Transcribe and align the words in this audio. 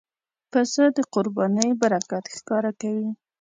پسه 0.51 0.83
د 0.95 0.99
قربانۍ 1.13 1.69
برکت 1.81 2.23
ښکاره 2.35 2.71
کوي. 2.81 3.09